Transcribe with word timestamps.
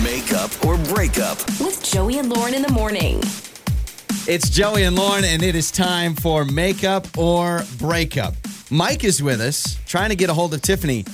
Makeup 0.00 0.50
or 0.64 0.76
breakup. 0.78 1.38
with 1.60 1.82
Joey 1.84 2.18
and 2.18 2.28
Lauren 2.30 2.54
in 2.54 2.62
the 2.62 2.72
morning. 2.72 3.20
It's 4.26 4.48
Joey 4.48 4.84
and 4.84 4.96
Lauren, 4.96 5.24
and 5.24 5.42
it 5.42 5.54
is 5.54 5.70
time 5.70 6.14
for 6.14 6.44
makeup 6.46 7.06
or 7.18 7.62
breakup. 7.78 8.34
Mike 8.70 9.04
is 9.04 9.22
with 9.22 9.40
us, 9.40 9.76
trying 9.86 10.08
to 10.08 10.16
get 10.16 10.30
a 10.30 10.34
hold 10.34 10.54
of 10.54 10.62
Tiffany. 10.62 11.04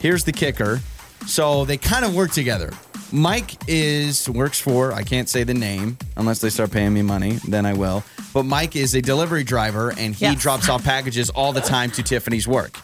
Here's 0.00 0.24
the 0.24 0.32
kicker. 0.32 0.80
So 1.26 1.64
they 1.66 1.76
kind 1.76 2.04
of 2.04 2.14
work 2.14 2.30
together. 2.32 2.72
Mike 3.12 3.52
is 3.68 4.28
works 4.30 4.58
for 4.58 4.92
I 4.92 5.02
can't 5.02 5.28
say 5.28 5.44
the 5.44 5.52
name 5.54 5.98
unless 6.16 6.40
they 6.40 6.48
start 6.48 6.70
paying 6.70 6.94
me 6.94 7.02
money, 7.02 7.32
then 7.46 7.66
I 7.66 7.74
will. 7.74 8.02
But 8.32 8.44
Mike 8.44 8.74
is 8.76 8.94
a 8.94 9.02
delivery 9.02 9.44
driver, 9.44 9.90
and 9.98 10.14
he 10.14 10.24
Yes. 10.24 10.40
drops 10.40 10.68
off 10.70 10.82
packages 10.84 11.28
all 11.30 11.52
the 11.52 11.60
time 11.60 11.90
to 11.92 12.02
Tiffany's 12.02 12.48
work. 12.48 12.78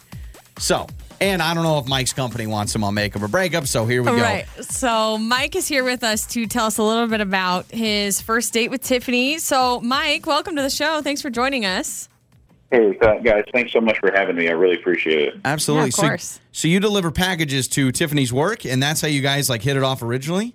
So, 0.59 0.87
and 1.21 1.43
I 1.43 1.55
don't 1.55 1.65
know 1.65 1.79
if 1.79 1.87
Mike's 1.87 2.13
company 2.13 2.47
wants 2.47 2.75
him 2.75 2.85
on 2.85 2.95
makeup 2.95 3.23
or 3.23 3.29
breakup. 3.29 3.67
So 3.67 3.87
here 3.87 4.03
we 4.03 4.09
All 4.09 4.17
go. 4.17 4.23
right. 4.23 4.47
So 4.61 5.19
Mike 5.19 5.57
is 5.57 5.67
here 5.67 5.85
with 5.85 6.05
us 6.05 6.27
to 6.29 6.47
tell 6.47 6.67
us 6.67 6.79
a 6.79 6.83
little 6.83 7.07
bit 7.07 7.21
about 7.21 7.67
his 7.67 8.21
first 8.21 8.53
date 8.53 8.71
with 8.71 8.83
Tiffany. 8.83 9.39
So 9.39 9.81
Mike, 9.81 10.27
welcome 10.27 10.57
to 10.57 10.63
the 10.63 10.71
show. 10.71 11.03
Thanks 11.03 11.23
for 11.23 11.31
joining 11.31 11.65
us. 11.65 12.09
Hey, 12.71 12.99
guys, 13.01 13.45
thanks 13.55 13.73
so 13.73 13.81
much 13.81 13.99
for 13.99 14.13
having 14.13 14.37
me. 14.37 14.49
I 14.49 14.53
really 14.53 14.77
appreciate 14.77 15.29
it. 15.29 15.35
Absolutely. 15.43 15.91
Yeah, 15.97 16.05
of 16.05 16.11
course. 16.11 16.25
So, 16.25 16.41
so 16.53 16.69
you 16.69 16.81
deliver 16.81 17.11
packages 17.11 17.67
to 17.69 17.91
Tiffany's 17.91 18.31
work, 18.31 18.67
and 18.67 18.83
that's 18.83 19.01
how 19.01 19.09
you 19.09 19.23
guys 19.23 19.49
like 19.49 19.63
hit 19.63 19.79
it 19.79 19.83
off 19.83 20.03
originally. 20.03 20.55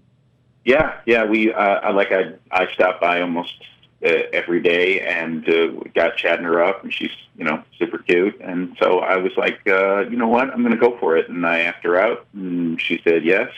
Yeah, 0.63 0.99
yeah, 1.05 1.26
we 1.26 1.52
uh, 1.52 1.59
I 1.59 1.91
like 1.91 2.12
I 2.12 2.34
I 2.52 2.71
stop 2.73 3.02
by 3.02 3.21
almost 3.21 3.55
uh, 4.05 4.23
every 4.34 4.62
day 4.62 5.02
and 5.02 5.48
uh, 5.48 5.67
got 5.95 6.17
chatting 6.17 6.45
her 6.45 6.63
up, 6.63 6.84
and 6.84 6.93
she's 6.93 7.12
you 7.38 7.43
know 7.43 7.63
super 7.77 7.98
cute, 7.98 8.39
and 8.41 8.76
so 8.79 8.99
I 8.99 9.17
was 9.17 9.31
like, 9.38 9.59
uh, 9.67 10.02
you 10.02 10.17
know 10.17 10.27
what, 10.27 10.49
I'm 10.49 10.62
going 10.62 10.73
to 10.73 10.79
go 10.79 10.98
for 10.99 11.17
it, 11.17 11.29
and 11.29 11.45
I 11.45 11.59
asked 11.59 11.84
her 11.84 11.98
out, 11.98 12.26
and 12.34 12.81
she 12.81 13.02
said 13.03 13.23
yes, 13.23 13.49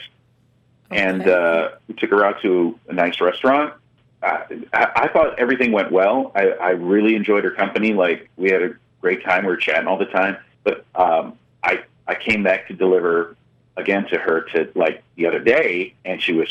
and 0.90 1.26
uh, 1.28 1.70
we 1.88 1.94
took 1.94 2.10
her 2.10 2.24
out 2.24 2.40
to 2.42 2.78
a 2.88 2.92
nice 2.92 3.20
restaurant. 3.20 3.74
I, 4.22 4.44
I, 4.72 4.88
I 4.96 5.08
thought 5.08 5.38
everything 5.38 5.72
went 5.72 5.92
well. 5.92 6.32
I, 6.34 6.48
I 6.50 6.70
really 6.70 7.14
enjoyed 7.14 7.44
her 7.44 7.50
company. 7.50 7.92
Like 7.92 8.30
we 8.36 8.50
had 8.50 8.62
a 8.62 8.76
great 9.00 9.24
time. 9.24 9.44
We 9.44 9.50
were 9.50 9.56
chatting 9.56 9.86
all 9.86 9.98
the 9.98 10.06
time. 10.06 10.36
But 10.64 10.84
um, 10.94 11.38
I 11.62 11.84
I 12.06 12.14
came 12.14 12.42
back 12.42 12.68
to 12.68 12.74
deliver 12.74 13.36
again 13.76 14.06
to 14.08 14.18
her 14.18 14.42
to 14.52 14.68
like 14.74 15.02
the 15.16 15.26
other 15.26 15.38
day, 15.40 15.94
and 16.04 16.20
she 16.22 16.32
was 16.32 16.48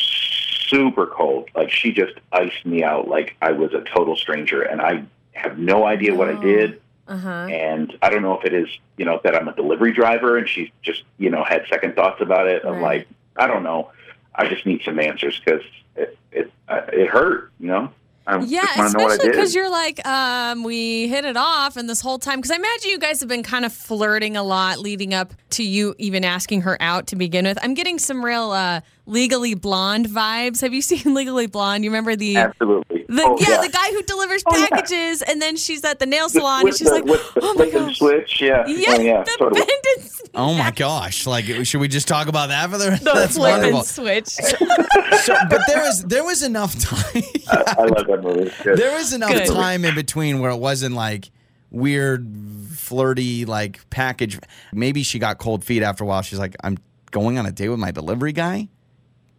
super 0.70 1.08
cold. 1.08 1.50
Like 1.56 1.72
she 1.72 1.92
just 1.92 2.14
iced 2.32 2.66
me 2.66 2.84
out. 2.84 3.08
Like 3.08 3.36
I 3.42 3.52
was 3.52 3.74
a 3.74 3.82
total 3.82 4.16
stranger, 4.16 4.62
and 4.62 4.82
I 4.82 5.04
have 5.34 5.58
no 5.58 5.86
idea 5.86 6.14
what 6.16 6.30
I 6.30 6.34
Oh. 6.34 6.42
did. 6.42 6.82
Uh 7.08 7.18
huh. 7.18 7.30
And 7.52 7.96
I 8.02 8.10
don't 8.10 8.24
know 8.24 8.36
if 8.40 8.46
it 8.46 8.54
is, 8.54 8.68
you 8.98 9.06
know, 9.06 9.22
that 9.24 9.36
I'm 9.36 9.48
a 9.48 9.54
delivery 9.56 9.94
driver 9.94 10.38
and 10.40 10.50
she 10.50 10.72
just, 10.82 11.04
you 11.20 11.30
know, 11.30 11.44
had 11.44 11.64
second 11.70 11.96
thoughts 11.96 12.20
about 12.20 12.48
it. 12.48 12.64
Of 12.64 12.74
Right. 12.78 12.82
like, 12.82 13.08
I 13.38 13.46
don't 13.46 13.62
know. 13.62 13.92
I 14.34 14.48
just 14.48 14.66
need 14.66 14.82
some 14.84 15.00
answers 15.00 15.40
because 15.40 15.62
it 15.96 16.18
it 16.32 16.52
it 16.70 17.08
hurt, 17.08 17.52
you 17.60 17.68
know. 17.68 17.92
I 18.28 18.40
Yeah, 18.44 18.62
just 18.62 18.78
want 18.78 18.92
to 18.92 18.98
know 18.98 19.04
what 19.04 19.12
I 19.12 19.14
especially 19.14 19.32
because 19.32 19.56
you're 19.56 19.70
like, 19.70 20.06
um, 20.08 20.64
we 20.64 21.08
hit 21.08 21.26
it 21.26 21.38
off, 21.38 21.78
and 21.78 21.90
this 21.90 22.02
whole 22.02 22.20
time, 22.20 22.40
because 22.40 22.52
I 22.52 22.56
imagine 22.56 22.90
you 22.90 23.00
guys 23.00 23.20
have 23.20 23.30
been 23.30 23.44
kind 23.44 23.66
of 23.66 23.74
flirting 23.74 24.36
a 24.38 24.44
lot 24.44 24.80
leading 24.80 25.14
up 25.14 25.34
to 25.52 25.64
you 25.64 25.94
even 25.98 26.24
asking 26.24 26.62
her 26.62 26.78
out 26.80 27.08
to 27.08 27.16
begin 27.16 27.46
with. 27.46 27.58
I'm 27.62 27.74
getting 27.74 28.00
some 28.00 28.24
real 28.24 28.52
uh, 28.52 28.82
Legally 29.06 29.54
Blonde 29.54 30.08
vibes. 30.08 30.62
Have 30.62 30.74
you 30.74 30.82
seen 30.84 31.14
Legally 31.14 31.48
Blonde? 31.48 31.84
You 31.84 31.90
remember 31.90 32.16
the 32.16 32.38
Absolutely. 32.38 32.95
The 33.08 33.24
Oh, 33.26 33.38
yeah, 33.40 33.62
the 33.62 33.70
guy 33.70 33.90
who 33.92 34.02
delivers 34.04 34.44
Oh, 34.46 34.58
yeah. 34.58 34.68
packages, 34.68 35.22
and 35.22 35.42
then 35.42 35.56
she's 35.58 35.84
at 35.84 36.00
the 36.00 36.06
nail 36.06 36.28
salon, 36.30 36.64
with 36.64 36.74
and 36.74 36.78
she's 36.80 36.88
the, 36.88 36.94
like, 36.96 37.06
with 37.06 37.34
the 37.34 37.42
oh 37.44 37.54
my 37.54 37.66
flick 37.66 37.74
and 37.76 37.86
gosh, 37.88 37.98
switch, 38.00 38.42
yeah, 38.42 38.64
yeah, 38.68 38.86
oh, 38.90 39.00
yeah, 39.02 39.24
the 39.24 39.32
sort 39.38 39.52
of. 39.52 39.58
bend 39.58 39.70
and 39.98 40.06
s- 40.06 40.22
Oh 40.38 40.54
my 40.54 40.72
gosh! 40.72 41.26
Like, 41.26 41.46
should 41.66 41.80
we 41.80 41.88
just 41.88 42.08
talk 42.10 42.28
about 42.28 42.50
that 42.50 42.70
for 42.70 42.78
the? 42.78 42.90
the 42.92 43.12
That's 43.14 43.36
flip 43.38 43.52
wonderful. 43.54 43.80
and 43.80 43.88
switch. 43.88 44.28
So, 45.22 45.34
but 45.50 45.62
there 45.68 45.80
was 45.80 46.04
there 46.04 46.24
was 46.24 46.44
enough 46.44 46.78
time. 46.78 47.24
I, 47.50 47.76
I 47.80 47.84
love 47.86 48.06
that 48.08 48.20
movie. 48.22 48.52
Good. 48.64 48.78
there 48.78 48.94
was 48.96 49.14
enough 49.14 49.32
Good. 49.32 49.48
time 49.48 49.86
in 49.86 49.96
between 49.96 50.40
where 50.40 50.52
it 50.52 50.58
wasn't 50.58 50.94
like 50.94 51.32
weird, 51.72 52.28
flirty 52.74 53.46
like 53.46 53.88
package. 53.90 54.40
Maybe 54.74 55.04
she 55.04 55.20
got 55.20 55.38
cold 55.38 55.64
feet 55.64 55.84
after 55.84 56.04
a 56.04 56.08
while. 56.08 56.22
She's 56.22 56.40
like, 56.40 56.56
I'm 56.64 56.78
going 57.12 57.38
on 57.40 57.46
a 57.46 57.52
date 57.52 57.70
with 57.70 57.80
my 57.80 57.92
delivery 57.92 58.34
guy. 58.34 58.68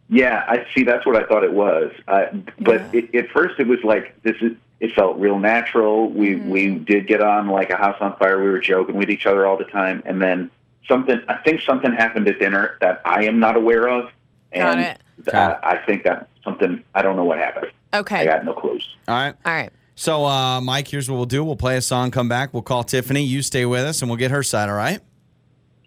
Yeah, 0.09 0.45
I 0.47 0.65
see. 0.75 0.85
That's 0.85 1.05
what 1.05 1.17
I 1.17 1.27
thought 1.27 1.43
it 1.45 1.53
was. 1.53 1.91
Uh, 2.07 2.27
but 2.61 2.83
Yeah. 2.95 3.01
it, 3.13 3.15
at 3.15 3.31
first, 3.31 3.59
it 3.59 3.67
was 3.67 3.79
like 3.85 4.21
this 4.23 4.37
is. 4.41 4.53
It 4.79 4.93
felt 4.95 5.17
real 5.19 5.39
natural. 5.39 6.11
We 6.11 6.33
Mm-hmm. 6.35 6.51
we 6.51 6.69
did 6.75 7.07
get 7.07 7.23
on 7.23 7.49
like 7.49 7.71
a 7.71 7.77
house 7.77 7.97
on 8.01 8.15
fire. 8.19 8.39
We 8.43 8.51
were 8.51 8.61
joking 8.61 8.95
with 8.97 9.09
each 9.09 9.25
other 9.25 9.47
all 9.47 9.57
the 9.57 9.65
time, 9.65 10.03
and 10.05 10.21
then 10.21 10.51
something. 10.87 11.19
I 11.29 11.37
think 11.39 11.63
something 11.63 11.93
happened 11.93 12.29
at 12.29 12.39
dinner 12.39 12.77
that 12.83 13.01
I 13.07 13.25
am 13.25 13.41
not 13.41 13.57
aware 13.57 13.89
of, 13.89 14.11
Got 14.55 14.77
and 14.79 14.81
it. 15.27 15.35
uh, 15.35 15.59
I 15.63 15.79
think 15.79 16.05
that 16.05 16.29
something. 16.45 16.85
I 16.95 17.01
don't 17.03 17.17
know 17.17 17.25
what 17.25 17.39
happened. 17.39 17.69
Okay, 17.95 18.21
I 18.21 18.25
got 18.27 18.45
no 18.45 18.53
clues. 18.53 18.87
All 19.09 19.15
right. 19.15 19.35
all 19.47 19.53
right. 19.55 19.71
So, 19.95 20.27
uh, 20.27 20.61
Mike, 20.61 20.89
here's 20.89 21.11
what 21.11 21.17
we'll 21.17 21.25
do. 21.25 21.43
We'll 21.43 21.57
play 21.57 21.79
a 21.79 21.81
song, 21.81 22.11
come 22.11 22.29
back. 22.29 22.53
We'll 22.53 22.63
call 22.63 22.85
Tiffany. 22.85 23.25
You 23.25 23.41
stay 23.41 23.65
with 23.65 23.81
us, 23.83 24.03
and 24.03 24.11
we'll 24.11 24.19
get 24.19 24.31
her 24.31 24.43
side. 24.43 24.69
All 24.69 24.75
right. 24.77 25.01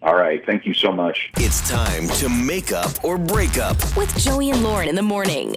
All 0.02 0.14
right. 0.14 0.44
Thank 0.46 0.64
you 0.64 0.72
so 0.72 0.90
much. 0.90 1.30
It's 1.36 1.68
time 1.68 2.08
to 2.08 2.28
make 2.28 2.72
up 2.72 3.04
or 3.04 3.18
break 3.18 3.58
up. 3.58 3.76
With 3.96 4.16
Joey 4.16 4.50
and 4.50 4.62
Lauren 4.62 4.88
in 4.88 4.94
the 4.94 5.02
morning. 5.02 5.56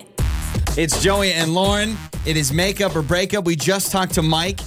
It's 0.76 1.02
Joey 1.02 1.32
and 1.32 1.54
Lauren. 1.54 1.96
It 2.26 2.36
is 2.36 2.52
make 2.52 2.82
up 2.82 2.96
or 2.96 3.02
break 3.02 3.34
up. 3.34 3.46
We 3.46 3.56
just 3.56 3.92
talked 3.92 4.16
to 4.16 4.22
Mike. 4.22 4.60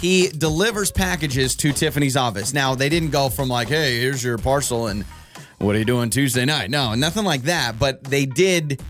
He 0.00 0.28
delivers 0.28 0.90
packages 0.90 1.54
to 1.56 1.72
Tiffany's 1.72 2.16
office. 2.16 2.52
Now, 2.52 2.74
they 2.74 2.88
didn't 2.88 3.10
go 3.10 3.28
from 3.28 3.48
like, 3.48 3.68
hey, 3.68 4.00
here's 4.00 4.22
your 4.22 4.36
parcel 4.36 4.88
and 4.88 5.04
what 5.58 5.76
are 5.76 5.78
you 5.78 5.84
doing 5.84 6.10
Tuesday 6.10 6.44
night? 6.44 6.70
No, 6.70 6.94
nothing 6.94 7.24
like 7.24 7.42
that. 7.42 7.78
But 7.78 8.02
they 8.02 8.26
did 8.26 8.82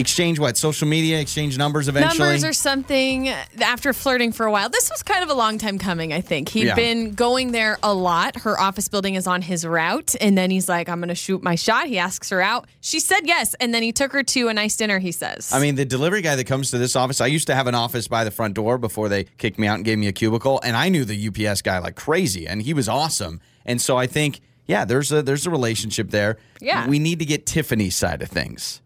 exchange 0.00 0.38
what? 0.38 0.56
Social 0.56 0.88
media, 0.88 1.20
exchange 1.20 1.56
numbers 1.58 1.88
eventually. 1.88 2.18
Numbers 2.18 2.44
or 2.44 2.52
something 2.52 3.28
after 3.60 3.92
flirting 3.92 4.32
for 4.32 4.46
a 4.46 4.50
while. 4.52 4.68
This 4.68 4.90
was 4.90 5.02
kind 5.02 5.22
of 5.22 5.30
a 5.30 5.34
long 5.34 5.58
time 5.58 5.78
coming, 5.78 6.12
I 6.12 6.20
think. 6.20 6.48
He'd 6.48 6.66
Yeah. 6.66 6.74
been 6.74 7.12
going 7.14 7.52
there 7.52 7.78
a 7.82 7.94
lot. 7.94 8.36
Her 8.40 8.58
office 8.58 8.88
building 8.88 9.14
is 9.14 9.26
on 9.26 9.42
his 9.42 9.66
route. 9.66 10.14
And 10.20 10.36
then 10.36 10.50
he's 10.50 10.68
like, 10.68 10.88
I'm 10.88 10.98
going 11.00 11.08
to 11.08 11.14
shoot 11.14 11.42
my 11.42 11.54
shot. 11.54 11.86
He 11.86 11.98
asks 11.98 12.30
her 12.30 12.40
out. 12.40 12.66
She 12.80 12.98
said 13.00 13.20
yes. 13.26 13.54
And 13.60 13.72
then 13.72 13.82
he 13.82 13.92
took 13.92 14.12
her 14.12 14.22
to 14.22 14.48
a 14.48 14.54
nice 14.54 14.76
dinner, 14.76 14.98
he 14.98 15.12
says. 15.12 15.52
I 15.52 15.60
mean, 15.60 15.74
the 15.76 15.84
delivery 15.84 16.22
guy 16.22 16.36
that 16.36 16.44
comes 16.46 16.70
to 16.70 16.78
this 16.78 16.96
office, 16.96 17.20
I 17.20 17.26
used 17.26 17.46
to 17.48 17.54
have 17.54 17.66
an 17.66 17.74
office 17.74 18.08
by 18.08 18.24
the 18.24 18.30
front 18.30 18.54
door 18.54 18.78
before 18.78 19.08
they 19.08 19.24
kicked 19.38 19.58
me 19.58 19.66
out 19.66 19.76
and 19.76 19.84
gave 19.84 19.98
me 19.98 20.06
a 20.08 20.12
cubicle, 20.12 20.60
and 20.64 20.76
I 20.76 20.88
knew 20.88 21.04
the 21.04 21.28
UPS 21.28 21.62
guy 21.62 21.78
like 21.78 21.96
crazy, 21.96 22.46
and 22.48 22.62
he 22.62 22.72
was 22.74 22.88
awesome. 22.88 23.40
And 23.66 23.80
so 23.80 23.96
I 23.96 24.06
think, 24.06 24.40
yeah, 24.66 24.84
there's 24.84 25.12
a 25.12 25.22
there's 25.22 25.46
a 25.46 25.50
relationship 25.50 26.10
there. 26.10 26.38
Yeah. 26.60 26.86
we 26.88 26.98
need 26.98 27.18
to 27.18 27.24
get 27.24 27.44
Tiffany's 27.46 27.96
side 27.96 28.22
of 28.22 28.28
things. 28.28 28.80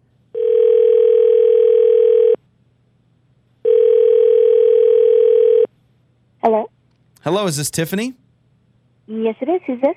Hello? 6.45 6.69
Hello, 7.23 7.47
is 7.47 7.57
this 7.57 7.71
Tiffany? 7.71 8.13
Yes, 9.07 9.35
it 9.41 9.49
is. 9.49 9.63
Who's 9.67 9.81
this? 9.81 9.97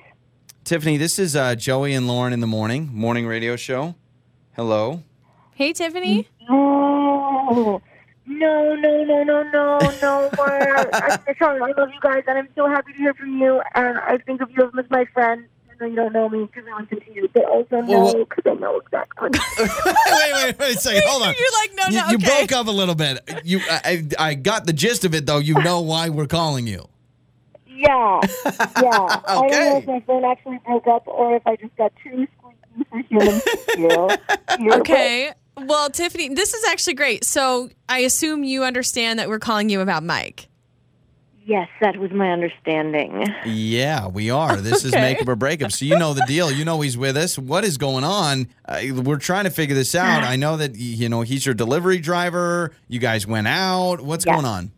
Tiffany, 0.64 0.96
this 0.96 1.18
is 1.18 1.36
uh, 1.36 1.54
Joey 1.54 1.92
and 1.92 2.08
Lauren 2.08 2.32
in 2.32 2.40
the 2.40 2.46
morning 2.46 2.88
morning 2.90 3.26
radio 3.26 3.54
show. 3.54 3.94
Hello. 4.56 5.02
hey, 5.56 5.74
Tiffany. 5.74 6.26
No. 6.48 7.82
No, 8.24 8.74
no, 8.76 9.04
no, 9.04 9.22
no, 9.24 9.42
no, 9.42 9.78
no 10.00 10.30
more. 10.38 10.78
I'm 10.94 11.20
sorry. 11.38 11.60
I 11.60 11.78
love 11.78 11.90
you 11.92 12.00
guys, 12.00 12.22
and 12.26 12.38
I'm 12.38 12.48
so 12.56 12.66
happy 12.66 12.92
to 12.92 12.98
hear 12.98 13.12
from 13.12 13.36
you. 13.38 13.60
And 13.74 13.98
I 13.98 14.16
think 14.16 14.40
of 14.40 14.50
you 14.56 14.70
as 14.78 14.88
my 14.88 15.04
friend. 15.12 15.44
I 15.80 15.84
know 15.84 15.90
you 15.90 15.96
don't 15.96 16.12
know 16.12 16.28
me 16.28 16.44
because 16.44 16.64
I 16.72 16.80
listen 16.80 17.00
to 17.00 17.14
you, 17.14 17.28
but 17.32 17.44
also 17.44 17.82
Well, 17.86 18.12
no, 18.14 18.24
because 18.24 18.44
I 18.46 18.54
know 18.54 18.76
exactly. 18.78 19.28
wait, 19.58 20.32
wait, 20.32 20.58
wait 20.58 20.76
a 20.76 20.78
second. 20.78 21.02
Hold 21.06 21.22
on. 21.22 21.34
You're 21.38 21.52
like, 21.52 21.70
no, 21.74 21.84
You, 21.96 22.02
no, 22.02 22.08
you 22.10 22.16
okay. 22.16 22.38
broke 22.38 22.52
up 22.52 22.66
a 22.66 22.70
little 22.70 22.94
bit. 22.94 23.20
You, 23.44 23.60
I, 23.70 23.80
I 24.18 24.28
I 24.30 24.34
got 24.34 24.66
the 24.66 24.72
gist 24.72 25.04
of 25.04 25.14
it 25.14 25.26
though. 25.26 25.38
You 25.38 25.54
know 25.54 25.80
why 25.80 26.08
we're 26.08 26.26
calling 26.26 26.66
you. 26.66 26.84
yeah, 27.66 28.20
yeah. 28.46 28.60
I 28.76 29.22
don't 29.26 29.26
know 29.26 29.46
Okay. 29.46 29.76
if 29.78 29.86
my 29.86 30.00
phone 30.06 30.24
actually 30.24 30.58
broke 30.66 30.86
up 30.88 31.06
or 31.06 31.36
if 31.36 31.46
I 31.46 31.56
just 31.56 31.74
got 31.76 31.92
too 32.02 32.26
squeaky 32.38 32.84
for 32.90 32.98
human 33.08 33.40
skill. 33.40 34.08
Yeah, 34.10 34.18
but- 34.68 34.80
Okay. 34.80 35.32
Well, 35.60 35.90
Tiffany, 35.90 36.28
this 36.34 36.54
is 36.54 36.64
actually 36.68 36.94
great. 36.94 37.24
So 37.24 37.68
I 37.88 38.00
assume 38.00 38.44
you 38.44 38.62
understand 38.62 39.18
that 39.18 39.28
we're 39.28 39.40
calling 39.40 39.68
you 39.68 39.80
about 39.80 40.04
Mike. 40.04 40.48
Yes, 41.48 41.70
that 41.80 41.96
was 41.96 42.10
my 42.10 42.30
understanding. 42.30 43.24
Yeah, 43.46 44.06
we 44.08 44.28
are. 44.28 44.56
This 44.68 44.84
is 44.84 44.92
Make 44.92 45.00
makeup 45.16 45.28
or 45.28 45.34
breakup. 45.34 45.72
So 45.72 45.86
you 45.86 45.98
know 45.98 46.12
the 46.12 46.26
deal. 46.26 46.52
You 46.52 46.66
know 46.66 46.82
he's 46.82 46.98
with 46.98 47.16
us. 47.16 47.38
What 47.38 47.64
is 47.64 47.78
going 47.78 48.04
on? 48.04 48.48
Uh, 48.66 48.82
we're 49.02 49.16
trying 49.16 49.44
to 49.44 49.50
figure 49.50 49.74
this 49.74 49.94
out. 49.94 50.24
I 50.34 50.36
know 50.36 50.58
that 50.58 50.74
you 50.76 51.08
know 51.08 51.22
he's 51.22 51.46
your 51.46 51.54
delivery 51.54 52.00
driver. 52.00 52.72
You 52.86 52.98
guys 52.98 53.26
went 53.26 53.48
out. 53.48 54.02
What's 54.02 54.26
Yeah. 54.26 54.34
going 54.34 54.44
on? 54.44 54.72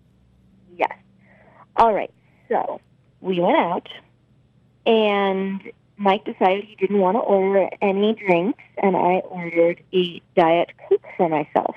Yes. 0.76 0.92
All 1.74 1.92
right. 1.92 2.12
So 2.48 2.80
we 3.20 3.40
went 3.40 3.56
out, 3.58 3.88
and 4.86 5.60
Mike 5.96 6.24
decided 6.24 6.62
he 6.64 6.76
didn't 6.76 7.00
want 7.00 7.16
to 7.16 7.20
order 7.20 7.68
any 7.82 8.14
drinks, 8.14 8.62
and 8.80 8.96
I 8.96 9.14
ordered 9.28 9.82
a 9.92 10.22
Diet 10.36 10.70
Coke 10.88 11.04
for 11.16 11.28
myself. 11.28 11.74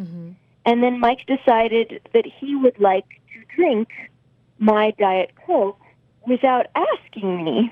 Mm-hmm. 0.00 0.30
And 0.64 0.82
then 0.82 1.00
Mike 1.00 1.26
decided 1.26 2.00
that 2.14 2.24
he 2.24 2.54
would 2.54 2.78
like 2.78 3.06
to 3.34 3.56
drink 3.56 3.88
my 4.58 4.92
Diet 4.98 5.30
Coke 5.46 5.80
without 6.26 6.66
asking 6.74 7.44
me. 7.44 7.70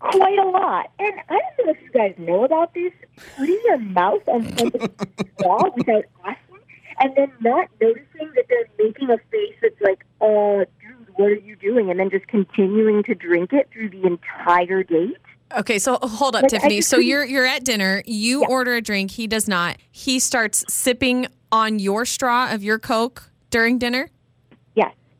quite 0.00 0.38
a 0.38 0.44
lot. 0.48 0.90
And 0.98 1.14
I 1.30 1.38
don't 1.56 1.66
know 1.66 1.72
if 1.72 1.80
you 1.82 1.90
guys 1.90 2.14
know 2.18 2.44
about 2.44 2.74
this. 2.74 2.92
Putting 3.36 3.58
your 3.64 3.78
mouth 3.78 4.20
on 4.28 4.42
somebody's 4.58 4.90
straw 5.38 5.70
without 5.76 6.04
asking, 6.24 6.58
and 7.00 7.12
then 7.16 7.32
not 7.40 7.68
noticing 7.80 8.30
that 8.34 8.44
they're 8.48 8.66
making 8.78 9.08
a 9.10 9.16
face 9.30 9.54
that's 9.62 9.80
like, 9.80 10.04
"Uh, 10.20 10.64
dude, 10.80 11.08
what 11.16 11.26
are 11.30 11.34
you 11.36 11.56
doing?" 11.56 11.90
And 11.90 11.98
then 11.98 12.10
just 12.10 12.26
continuing 12.28 13.02
to 13.04 13.14
drink 13.14 13.52
it 13.54 13.68
through 13.72 13.90
the 13.90 14.04
entire 14.06 14.82
date. 14.82 15.16
Okay, 15.56 15.78
so 15.78 15.96
hold 16.02 16.34
up, 16.36 16.42
Like, 16.42 16.50
Tiffany. 16.50 16.76
just 16.76 16.90
So 16.90 16.98
you're 16.98 17.24
you're 17.24 17.46
at 17.46 17.64
dinner. 17.64 18.02
You 18.04 18.40
Yeah. 18.42 18.48
order 18.48 18.74
a 18.74 18.80
drink. 18.82 19.12
He 19.12 19.26
does 19.26 19.48
not. 19.48 19.78
He 19.90 20.18
starts 20.18 20.64
sipping 20.72 21.28
on 21.52 21.78
your 21.78 22.04
straw 22.04 22.52
of 22.52 22.62
your 22.62 22.78
Coke 22.78 23.30
during 23.50 23.78
dinner. 23.78 24.10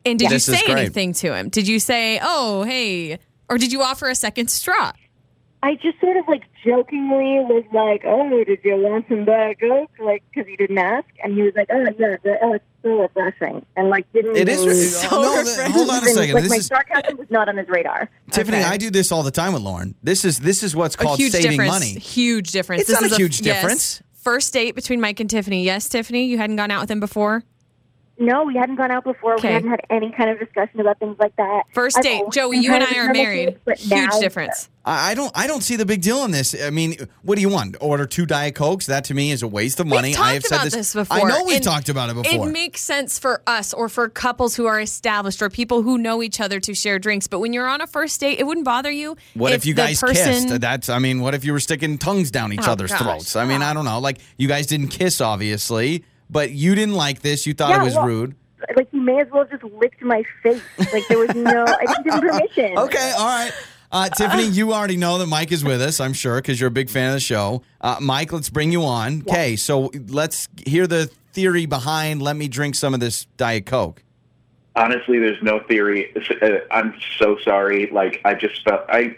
Yes. 0.05 0.11
And 0.11 0.19
did 0.19 0.29
This 0.29 0.47
you 0.47 0.53
is 0.53 0.59
say 0.59 0.71
anything 0.71 1.13
to 1.13 1.33
him? 1.33 1.49
Did 1.49 1.67
you 1.67 1.79
say, 1.79 2.19
"Oh, 2.21 2.63
hey," 2.63 3.17
or 3.49 3.57
did 3.57 3.71
you 3.71 3.81
offer 3.81 4.07
a 4.07 4.15
second 4.15 4.49
straw? 4.49 4.91
I 5.63 5.73
just 5.75 5.99
sort 5.99 6.15
of 6.17 6.27
like 6.27 6.43
jokingly 6.63 7.39
was 7.39 7.63
like, 7.73 8.03
"Oh, 8.05 8.43
did 8.43 8.59
you 8.63 8.75
want 8.77 9.07
some 9.09 9.25
Diet 9.25 9.59
Coke?" 9.59 9.89
Like, 9.99 10.23
because 10.29 10.47
he 10.47 10.55
didn't 10.57 10.77
ask, 10.77 11.07
and 11.23 11.33
he 11.33 11.41
was 11.41 11.53
like, 11.55 11.67
"Oh, 11.71 11.79
yeah, 11.97 12.17
the, 12.23 12.37
oh, 12.43 12.53
it's 12.53 12.65
so 12.83 13.01
refreshing," 13.01 13.65
and 13.75 13.89
like 13.89 14.05
didn't. 14.13 14.35
It 14.37 14.47
is. 14.47 14.61
even- 14.61 14.75
So 14.75 15.21
no, 15.21 15.37
refreshing. 15.39 15.71
hold 15.71 15.89
on 15.89 16.03
a 16.03 16.07
second. 16.07 16.33
Like 16.35 16.43
This 16.43 16.51
my 16.51 16.57
is 16.57 16.67
sarcasm 16.67 17.17
was 17.17 17.31
not 17.31 17.49
on 17.49 17.57
his 17.57 17.67
radar. 17.67 18.09
Tiffany. 18.29 18.57
Okay. 18.57 18.65
I 18.65 18.77
do 18.77 18.91
this 18.91 19.11
all 19.11 19.23
the 19.23 19.31
time 19.31 19.53
with 19.53 19.63
Lauren. 19.63 19.95
This 20.03 20.23
is 20.23 20.39
this 20.39 20.61
is 20.61 20.75
what's 20.75 20.95
called 20.95 21.19
saving 21.19 21.51
difference. 21.51 21.71
money. 21.71 21.93
Huge 21.93 22.51
difference. 22.51 22.81
It's 22.81 22.91
this 22.91 23.01
not 23.01 23.11
a 23.11 23.15
huge 23.15 23.41
yes. 23.41 23.55
difference. 23.61 24.03
First 24.21 24.53
date 24.53 24.75
between 24.75 25.01
Mike 25.01 25.19
and 25.19 25.29
Tiffany. 25.29 25.63
Yes, 25.63 25.89
Tiffany, 25.89 26.25
you 26.25 26.37
hadn't 26.37 26.55
gone 26.57 26.69
out 26.69 26.81
with 26.81 26.91
him 26.91 26.99
before. 26.99 27.43
No, 28.17 28.43
we 28.45 28.55
hadn't 28.55 28.75
gone 28.77 28.91
out 28.91 29.03
before. 29.03 29.33
Okay. 29.35 29.49
We 29.49 29.53
hadn't 29.55 29.69
had 29.69 29.81
any 29.89 30.11
kind 30.11 30.29
of 30.29 30.39
discussion 30.39 30.79
about 30.79 30.99
things 30.99 31.17
like 31.19 31.35
that. 31.35 31.63
First 31.73 31.97
I've 31.97 32.03
date, 32.03 32.23
Joey. 32.31 32.57
You 32.59 32.71
and 32.73 32.83
I 32.83 32.97
are 32.99 33.11
married. 33.13 33.57
kid, 33.65 33.77
Huge 33.79 33.89
now- 33.89 34.19
difference. 34.19 34.69
I 34.87 35.11
I 35.11 35.13
don't. 35.15 35.31
I 35.35 35.47
don't 35.47 35.61
see 35.63 35.75
the 35.77 35.85
big 35.85 36.01
deal 36.03 36.23
in 36.25 36.31
this. 36.31 36.55
I 36.61 36.69
mean, 36.69 36.95
what 37.23 37.35
do 37.35 37.41
you 37.41 37.49
want? 37.49 37.75
Order 37.81 38.05
two 38.05 38.27
diet 38.27 38.53
cokes? 38.53 38.85
That 38.85 39.03
to 39.05 39.15
me 39.15 39.31
is 39.31 39.41
a 39.41 39.47
waste 39.47 39.79
of 39.79 39.87
money. 39.87 40.09
We've 40.09 40.19
I 40.19 40.19
talked 40.19 40.33
have 40.33 40.43
said 40.43 40.55
about 40.55 40.63
this, 40.65 40.73
this 40.75 40.93
before. 40.93 41.17
I 41.17 41.29
know 41.29 41.43
we've 41.43 41.55
and 41.55 41.63
talked 41.65 41.89
about 41.89 42.11
it 42.11 42.15
before. 42.15 42.47
It 42.47 42.51
makes 42.51 42.81
sense 42.81 43.17
for 43.17 43.41
us 43.47 43.73
or 43.73 43.89
for 43.89 44.07
couples 44.09 44.55
who 44.55 44.67
are 44.67 44.79
established 44.79 45.41
or 45.41 45.49
people 45.49 45.81
who 45.81 45.97
know 45.97 46.21
each 46.21 46.39
other 46.39 46.59
to 46.59 46.75
share 46.75 46.99
drinks. 46.99 47.25
But 47.27 47.39
when 47.39 47.51
you're 47.51 47.67
on 47.67 47.81
a 47.81 47.87
first 47.87 48.19
date, 48.19 48.39
it 48.39 48.43
wouldn't 48.45 48.63
bother 48.65 48.91
you. 48.91 49.17
what 49.33 49.53
if, 49.53 49.65
you 49.65 49.73
guys 49.73 49.99
person, 49.99 50.15
kissed? 50.49 50.61
That's. 50.61 50.87
I 50.87 50.99
mean, 50.99 51.19
what 51.19 51.33
if 51.33 51.43
you 51.43 51.51
were 51.51 51.59
sticking 51.59 51.97
tongues 51.97 52.29
down 52.29 52.53
each 52.53 52.59
Oh, 52.67 52.71
other's 52.73 52.91
gosh. 52.91 53.01
throats? 53.01 53.35
I 53.35 53.45
mean, 53.45 53.63
I 53.63 53.73
don't 53.73 53.85
know. 53.85 53.99
Like 53.99 54.19
you 54.37 54.47
guys 54.47 54.67
didn't 54.67 54.89
kiss, 54.89 55.19
obviously, 55.19 56.05
but 56.29 56.51
you 56.51 56.75
didn't 56.75 56.95
like 56.95 57.21
this. 57.21 57.45
You 57.47 57.53
thought 57.53 57.69
Yeah, 57.69 57.81
it 57.81 57.83
was 57.85 57.95
well- 57.95 58.07
rude. 58.07 58.35
Like 58.75 58.89
he 58.89 58.99
may 58.99 59.19
as 59.19 59.27
well 59.31 59.45
just 59.45 59.63
licked 59.63 60.01
my 60.01 60.23
face. 60.41 60.61
Like 60.91 61.07
there 61.07 61.19
was 61.19 61.35
no. 61.35 61.65
I 61.67 61.85
didn't 61.85 62.03
give 62.03 62.13
him 62.15 62.21
permission. 62.21 62.77
Okay, 62.79 63.11
all 63.17 63.25
right. 63.27 63.51
Uh, 63.91 64.09
Tiffany, 64.09 64.47
you 64.47 64.73
already 64.73 64.97
know 64.97 65.19
that 65.19 65.27
Mike 65.27 65.51
is 65.51 65.63
with 65.63 65.81
us, 65.81 65.99
I'm 65.99 66.13
sure, 66.13 66.37
because 66.37 66.59
you're 66.59 66.69
a 66.69 66.71
big 66.71 66.89
fan 66.89 67.09
of 67.09 67.13
the 67.13 67.19
show. 67.19 67.61
Uh, 67.79 67.97
Mike, 68.01 68.33
let's 68.33 68.49
bring 68.49 68.71
you 68.71 68.83
on. 68.83 69.21
Okay, 69.21 69.55
so 69.55 69.91
let's 70.07 70.49
hear 70.65 70.87
the 70.87 71.09
theory 71.33 71.65
behind 71.67 72.21
let 72.23 72.35
me 72.35 72.47
drink 72.47 72.73
some 72.75 72.93
of 72.95 72.99
this 72.99 73.25
Diet 73.37 73.65
Coke. 73.67 74.01
honestly, 74.75 75.19
there's 75.19 75.41
no 75.43 75.59
theory. 75.59 76.11
Uh, 76.41 76.49
I'm 76.71 76.95
so 77.19 77.37
sorry. 77.43 77.87
Like, 77.91 78.19
I 78.25 78.33
just 78.33 78.63
felt, 78.63 78.81
I 78.89 79.15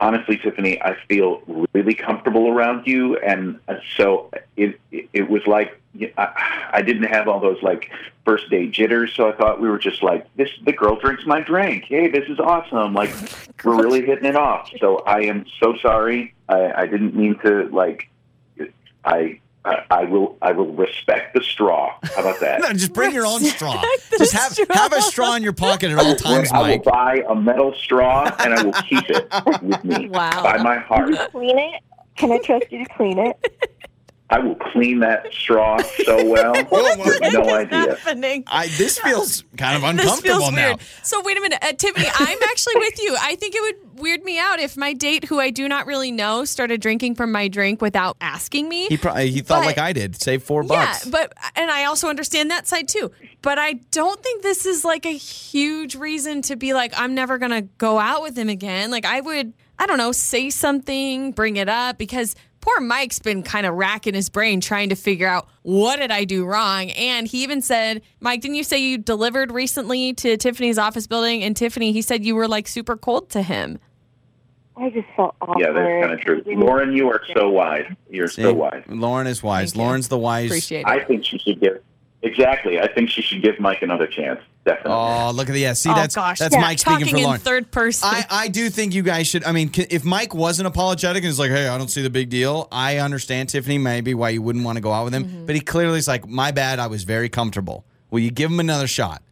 honestly, 0.00 0.38
Tiffany, 0.38 0.80
I 0.82 0.96
feel 1.08 1.42
really 1.74 1.94
comfortable 1.94 2.48
around 2.48 2.86
you. 2.86 3.18
And 3.18 3.60
uh, 3.68 3.74
so 3.96 4.30
it, 4.56 4.80
it, 4.90 5.08
it 5.12 5.28
was 5.28 5.46
like, 5.46 5.78
I, 6.16 6.70
I 6.74 6.82
didn't 6.82 7.04
have 7.04 7.28
all 7.28 7.40
those 7.40 7.62
like 7.62 7.90
first 8.24 8.48
date 8.50 8.72
jitters. 8.72 9.12
So 9.14 9.28
I 9.28 9.32
thought 9.36 9.60
we 9.60 9.68
were 9.68 9.78
just 9.78 10.02
like, 10.02 10.26
this, 10.36 10.48
the 10.64 10.72
girl 10.72 10.96
drinks 10.96 11.26
my 11.26 11.40
drink. 11.40 11.84
Hey, 11.84 12.08
this 12.08 12.28
is 12.28 12.38
awesome. 12.38 12.94
Like, 12.94 13.10
we're 13.64 13.76
really 13.82 14.04
hitting 14.04 14.24
it 14.24 14.36
off. 14.36 14.70
So 14.80 14.98
I 15.00 15.22
am 15.22 15.44
so 15.60 15.76
sorry. 15.82 16.34
I, 16.48 16.72
I 16.82 16.86
didn't 16.86 17.14
mean 17.14 17.38
to 17.40 17.64
like, 17.68 18.08
I, 19.04 19.38
I, 19.64 19.84
I 19.90 20.04
will, 20.04 20.36
I 20.42 20.52
will 20.52 20.72
respect 20.72 21.34
the 21.34 21.42
straw. 21.42 21.94
How 22.14 22.20
about 22.22 22.40
that? 22.40 22.60
No, 22.62 22.72
just 22.72 22.92
bring 22.92 23.12
your 23.12 23.26
own 23.26 23.40
straw. 23.40 23.80
Just 24.18 24.32
have 24.32 24.56
have 24.70 24.92
a 24.92 25.02
straw 25.02 25.34
in 25.36 25.42
your 25.42 25.52
pocket 25.52 25.90
at 25.92 25.98
all 25.98 26.16
times, 26.16 26.50
I 26.52 26.58
will 26.60 26.66
Mike. 26.68 26.84
buy 26.84 27.24
a 27.28 27.34
metal 27.34 27.74
straw 27.74 28.34
and 28.40 28.54
I 28.54 28.62
will 28.62 28.72
keep 28.72 29.04
it 29.10 29.28
with 29.62 29.84
me 29.84 30.08
Wow. 30.10 30.42
by 30.42 30.56
my 30.62 30.78
heart. 30.78 31.14
Clean 31.32 31.58
it. 31.58 31.80
Can 32.16 32.30
I 32.32 32.38
trust 32.38 32.70
you 32.70 32.84
to 32.84 32.92
clean 32.94 33.18
it? 33.18 33.36
I 34.32 34.38
will 34.38 34.54
clean 34.54 35.00
that 35.00 35.30
straw 35.30 35.76
so 36.04 36.24
well. 36.24 36.54
Whoa, 36.64 36.82
whoa. 36.82 37.04
No 37.30 37.40
What 37.40 37.66
is 37.70 37.72
idea. 37.72 37.96
happening? 37.96 38.44
I 38.46 38.66
this 38.68 38.98
feels 38.98 39.44
kind 39.58 39.76
of 39.76 39.82
This 39.82 39.90
uncomfortable 40.06 40.38
feels 40.40 40.52
now. 40.52 40.68
weird. 40.68 40.80
So 41.02 41.20
wait 41.22 41.36
a 41.36 41.40
minute, 41.42 41.58
uh, 41.60 41.72
Tiffany. 41.74 42.06
I'm 42.14 42.38
actually 42.44 42.76
with 42.76 42.98
you. 43.02 43.14
I 43.20 43.36
think 43.36 43.54
it 43.54 43.60
would 43.60 44.00
weird 44.00 44.24
me 44.24 44.38
out 44.38 44.58
if 44.58 44.74
my 44.76 44.94
date, 44.94 45.24
who 45.26 45.38
I 45.38 45.50
do 45.50 45.68
not 45.68 45.86
really 45.86 46.10
know, 46.10 46.46
started 46.46 46.80
drinking 46.80 47.14
from 47.16 47.30
my 47.30 47.48
drink 47.48 47.82
without 47.82 48.16
asking 48.22 48.70
me. 48.70 48.86
He 48.86 48.96
probably 48.96 49.30
he 49.30 49.40
thought 49.42 49.60
But- 49.60 49.66
like 49.66 49.78
I 49.78 49.92
did, 49.92 50.20
save 50.20 50.42
four 50.42 50.62
bucks. 50.62 51.04
Yeah, 51.04 51.10
bucks. 51.10 51.30
but 51.34 51.52
and 51.54 51.70
I 51.70 51.84
also 51.84 52.08
understand 52.08 52.50
that 52.50 52.66
side 52.66 52.88
too. 52.88 53.10
But 53.42 53.58
I 53.58 53.74
don't 53.90 54.22
think 54.22 54.42
this 54.42 54.64
is 54.64 54.82
like 54.82 55.04
a 55.04 55.12
huge 55.12 55.94
reason 55.94 56.40
to 56.42 56.56
be 56.56 56.72
like 56.72 56.94
I'm 56.96 57.14
never 57.14 57.36
going 57.36 57.50
to 57.50 57.62
go 57.76 57.98
out 57.98 58.22
with 58.22 58.38
him 58.38 58.48
again. 58.48 58.90
Like 58.90 59.04
I 59.04 59.20
would 59.20 59.52
I 59.78 59.86
don't 59.86 59.98
know, 59.98 60.12
say 60.12 60.48
something, 60.48 61.32
bring 61.32 61.56
it 61.56 61.68
up 61.68 61.98
because 61.98 62.34
poor 62.62 62.80
Mike's 62.80 63.18
been 63.18 63.42
kind 63.42 63.66
of 63.66 63.74
racking 63.74 64.14
his 64.14 64.30
brain 64.30 64.62
trying 64.62 64.88
to 64.88 64.94
figure 64.94 65.28
out 65.28 65.46
what 65.60 65.96
did 65.96 66.10
I 66.10 66.24
do 66.24 66.46
wrong? 66.46 66.88
And 66.92 67.26
he 67.26 67.42
even 67.42 67.60
said, 67.60 68.00
"Mike, 68.20 68.40
didn't 68.40 68.54
you 68.54 68.64
say 68.64 68.78
you 68.78 68.96
delivered 68.96 69.52
recently 69.52 70.14
to 70.14 70.38
Tiffany's 70.38 70.78
office 70.78 71.06
building?" 71.06 71.42
And 71.42 71.54
Tiffany, 71.54 71.92
he 71.92 72.00
said 72.00 72.24
you 72.24 72.34
were 72.34 72.48
like 72.48 72.66
super 72.66 72.96
cold 72.96 73.28
to 73.30 73.42
him. 73.42 73.78
I 74.76 74.88
just 74.88 75.08
felt 75.14 75.34
awkward. 75.42 75.60
Yeah, 75.60 75.72
that's 75.72 76.06
kind 76.06 76.12
of 76.12 76.20
true. 76.20 76.42
Lauren, 76.56 76.92
you 76.96 77.10
are 77.10 77.20
so 77.36 77.50
wise. 77.50 77.84
You're 78.08 78.28
See? 78.28 78.42
so 78.42 78.54
wise. 78.54 78.82
Lauren 78.88 79.26
is 79.26 79.42
wise. 79.42 79.72
Thank 79.72 79.76
you. 79.76 79.86
Lauren's 79.86 80.08
the 80.08 80.18
wise. 80.18 80.46
Appreciate 80.46 80.80
it. 80.80 80.86
I 80.86 81.04
think 81.04 81.24
she 81.26 81.38
should 81.38 81.60
give. 81.60 81.82
Exactly. 82.24 82.78
I 82.80 82.86
think 82.92 83.10
she 83.10 83.20
should 83.20 83.42
give 83.42 83.58
Mike 83.58 83.82
another 83.82 84.06
chance. 84.06 84.40
Definitely. 84.64 84.92
Oh, 84.92 85.32
look 85.34 85.48
at 85.48 85.52
the 85.52 85.58
yeah. 85.60 85.72
See, 85.72 85.90
oh 85.90 85.94
that's 85.94 86.14
gosh, 86.14 86.38
that's 86.38 86.54
Yeah, 86.54 86.60
Mike 86.60 86.78
speaking 86.78 86.98
talking 87.00 87.10
for 87.14 87.16
in 87.18 87.24
Lauren. 87.24 87.40
third 87.40 87.70
person. 87.72 88.08
I, 88.08 88.24
I 88.30 88.48
do 88.48 88.70
think 88.70 88.94
you 88.94 89.02
guys 89.02 89.26
should. 89.26 89.42
I 89.42 89.50
mean, 89.50 89.72
if 89.74 90.04
Mike 90.04 90.32
wasn't 90.32 90.68
apologetic 90.68 91.24
and 91.24 91.30
is 91.30 91.40
like, 91.40 91.50
"Hey, 91.50 91.66
I 91.66 91.76
don't 91.76 91.88
see 91.88 92.00
the 92.00 92.10
big 92.10 92.30
deal," 92.30 92.68
I 92.70 92.98
understand 92.98 93.48
Tiffany 93.48 93.78
maybe 93.78 94.14
why 94.14 94.28
you 94.28 94.40
wouldn't 94.40 94.64
want 94.64 94.76
to 94.76 94.82
go 94.82 94.92
out 94.92 95.04
with 95.04 95.14
him. 95.14 95.24
Mm-hmm. 95.24 95.46
But 95.46 95.56
he 95.56 95.60
clearly 95.62 95.98
is 95.98 96.06
like, 96.06 96.28
"My 96.28 96.52
bad. 96.52 96.78
I 96.78 96.86
was 96.86 97.02
very 97.02 97.28
comfortable." 97.28 97.84
Will 98.12 98.20
you 98.20 98.30
give 98.30 98.50
him 98.52 98.60
another 98.60 98.86
shot? 98.86 99.22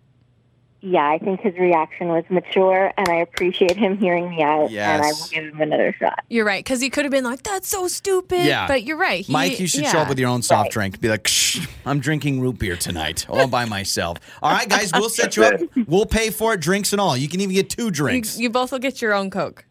Yeah, 0.83 1.07
I 1.11 1.19
think 1.19 1.41
his 1.41 1.55
reaction 1.59 2.09
was 2.09 2.25
mature, 2.31 2.91
and 2.97 3.07
I 3.09 3.17
appreciate 3.17 3.77
him 3.77 3.99
hearing 3.99 4.31
me 4.31 4.43
out. 4.43 4.71
Yes. 4.71 4.89
And 4.89 5.03
I 5.03 5.07
will 5.09 5.29
give 5.29 5.55
him 5.55 5.61
another 5.61 5.95
shot. 5.99 6.25
You're 6.31 6.47
right, 6.47 6.65
because 6.65 6.81
he 6.81 6.89
could 6.89 7.05
have 7.05 7.13
been 7.13 7.25
like, 7.25 7.43
"That's 7.43 7.69
so 7.69 7.87
stupid." 7.87 8.45
Yeah. 8.47 8.67
but 8.67 8.83
you're 8.85 8.97
right. 8.97 9.25
He- 9.27 9.33
Mike, 9.33 9.61
you 9.61 9.67
should 9.67 9.85
show 9.87 9.99
up 9.99 10.09
with 10.09 10.19
your 10.19 10.31
own 10.31 10.41
soft 10.43 10.69
Right. 10.69 10.91
drink. 10.91 11.01
Be 11.01 11.09
like, 11.11 11.27
Shh, 11.29 11.67
"I'm 11.85 12.01
drinking 12.01 12.41
root 12.41 12.59
beer 12.59 12.77
tonight, 12.77 13.27
all 13.29 13.47
by 13.47 13.67
myself." 13.67 14.19
All 14.43 14.51
right, 14.53 14.69
guys, 14.69 14.91
we'll 14.95 15.11
set 15.11 15.37
you 15.37 15.45
up. 15.45 15.61
We'll 15.87 16.07
pay 16.07 16.31
for 16.31 16.55
it, 16.55 16.61
drinks 16.61 16.93
and 16.93 17.01
all. 17.01 17.15
You 17.17 17.29
can 17.29 17.41
even 17.43 17.55
get 17.55 17.69
two 17.69 17.85
You, 17.87 17.91
drinks. 17.91 18.39
you 18.39 18.49
both 18.49 18.73
will 18.73 18.79
get 18.79 19.03
your 19.03 19.13
own 19.13 19.29
Coke. 19.31 19.65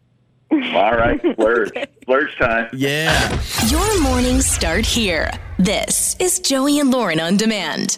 All 0.52 0.94
right. 0.96 1.20
Splurge. 1.34 1.72
Splurge 2.04 2.36
time. 2.38 2.70
yeah. 2.74 3.40
Your 3.68 4.02
mornings 4.02 4.46
start 4.46 4.86
here. 4.86 5.32
This 5.58 6.16
is 6.20 6.40
Joey 6.40 6.80
and 6.80 6.92
Lauren 6.92 7.20
on 7.20 7.36
demand. 7.38 7.98